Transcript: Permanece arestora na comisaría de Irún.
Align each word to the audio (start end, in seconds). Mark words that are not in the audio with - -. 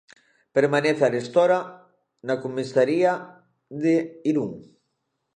Permanece 0.55 1.03
arestora 1.05 1.59
na 2.27 2.35
comisaría 2.43 3.11
de 3.83 3.95
Irún. 4.31 4.53